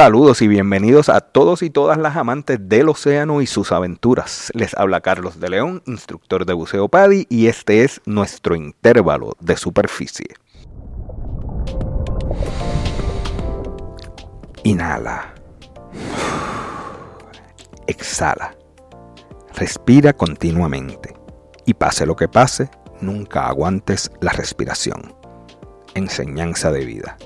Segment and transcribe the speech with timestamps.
[0.00, 4.50] Saludos y bienvenidos a todos y todas las amantes del océano y sus aventuras.
[4.54, 9.58] Les habla Carlos de León, instructor de buceo PADI, y este es nuestro intervalo de
[9.58, 10.28] superficie.
[14.64, 15.34] Inhala.
[17.86, 18.56] Exhala.
[19.54, 21.14] Respira continuamente.
[21.66, 22.70] Y pase lo que pase,
[23.02, 25.14] nunca aguantes la respiración.
[25.94, 27.18] Enseñanza de vida.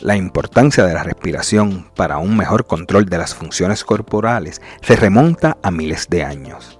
[0.00, 5.56] La importancia de la respiración para un mejor control de las funciones corporales se remonta
[5.62, 6.78] a miles de años.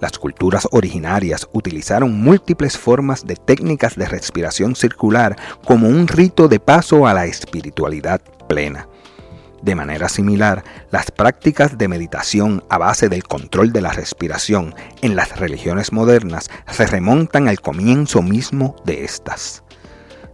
[0.00, 6.58] Las culturas originarias utilizaron múltiples formas de técnicas de respiración circular como un rito de
[6.58, 8.88] paso a la espiritualidad plena.
[9.62, 15.14] De manera similar, las prácticas de meditación a base del control de la respiración en
[15.14, 19.62] las religiones modernas se remontan al comienzo mismo de estas.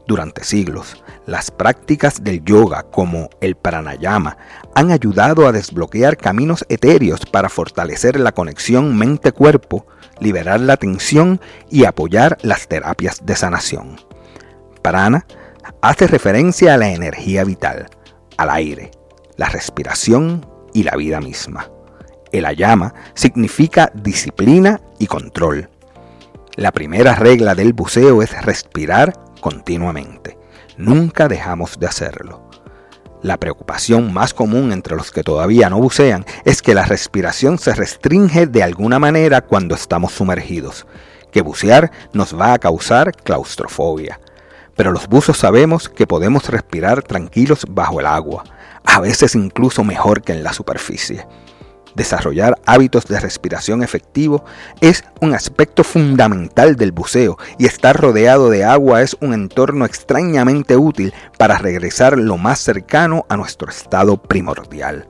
[0.09, 4.39] Durante siglos, las prácticas del yoga como el pranayama
[4.75, 9.87] han ayudado a desbloquear caminos etéreos para fortalecer la conexión mente-cuerpo,
[10.19, 14.01] liberar la tensión y apoyar las terapias de sanación.
[14.81, 15.27] Prana
[15.83, 17.91] hace referencia a la energía vital,
[18.39, 18.93] al aire,
[19.37, 21.71] la respiración y la vida misma.
[22.33, 25.69] El ayama significa disciplina y control.
[26.57, 30.39] La primera regla del buceo es respirar continuamente.
[30.77, 32.49] Nunca dejamos de hacerlo.
[33.23, 37.75] La preocupación más común entre los que todavía no bucean es que la respiración se
[37.75, 40.87] restringe de alguna manera cuando estamos sumergidos,
[41.33, 44.21] que bucear nos va a causar claustrofobia.
[44.77, 48.45] Pero los buzos sabemos que podemos respirar tranquilos bajo el agua,
[48.85, 51.27] a veces incluso mejor que en la superficie.
[51.99, 54.45] Desarrollar hábitos de respiración efectivo
[54.81, 60.77] es un aspecto fundamental del buceo y estar rodeado de agua es un entorno extrañamente
[60.77, 65.09] útil para regresar lo más cercano a nuestro estado primordial.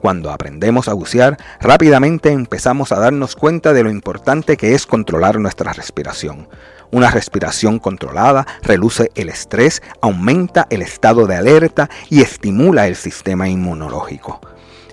[0.00, 5.40] Cuando aprendemos a bucear, rápidamente empezamos a darnos cuenta de lo importante que es controlar
[5.40, 6.48] nuestra respiración.
[6.92, 13.48] Una respiración controlada reduce el estrés, aumenta el estado de alerta y estimula el sistema
[13.48, 14.40] inmunológico.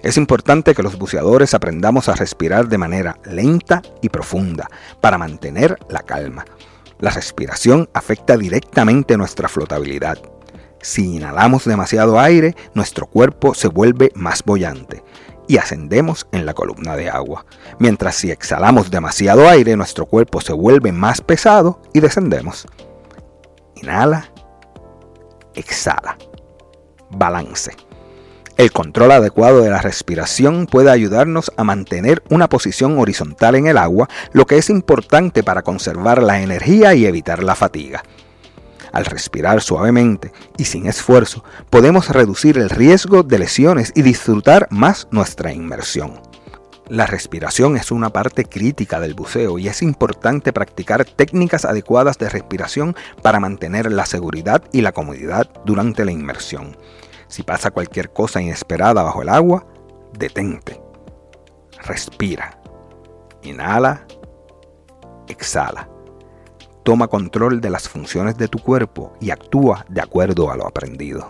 [0.05, 4.69] Es importante que los buceadores aprendamos a respirar de manera lenta y profunda
[5.01, 6.45] para mantener la calma.
[6.99, 10.19] La respiración afecta directamente nuestra flotabilidad.
[10.79, 15.03] Si inhalamos demasiado aire, nuestro cuerpo se vuelve más bollante
[15.47, 17.47] y ascendemos en la columna de agua.
[17.79, 22.67] Mientras si exhalamos demasiado aire, nuestro cuerpo se vuelve más pesado y descendemos.
[23.73, 24.31] Inhala,
[25.55, 26.15] exhala.
[27.09, 27.71] Balance.
[28.57, 33.77] El control adecuado de la respiración puede ayudarnos a mantener una posición horizontal en el
[33.77, 38.03] agua, lo que es importante para conservar la energía y evitar la fatiga.
[38.93, 45.09] Al respirar suavemente y sin esfuerzo, podemos reducir el riesgo de lesiones y disfrutar más
[45.11, 46.21] nuestra inmersión.
[46.87, 52.29] La respiración es una parte crítica del buceo y es importante practicar técnicas adecuadas de
[52.29, 56.77] respiración para mantener la seguridad y la comodidad durante la inmersión.
[57.35, 59.67] Si pasa cualquier cosa inesperada bajo el agua,
[60.17, 60.81] detente.
[61.83, 62.57] Respira.
[63.41, 64.07] Inhala.
[65.27, 65.89] Exhala.
[66.83, 71.29] Toma control de las funciones de tu cuerpo y actúa de acuerdo a lo aprendido.